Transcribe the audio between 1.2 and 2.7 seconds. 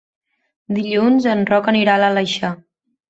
en Roc anirà a l'Aleixar.